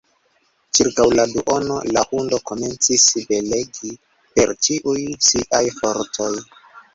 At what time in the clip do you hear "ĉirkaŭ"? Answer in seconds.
0.77-1.03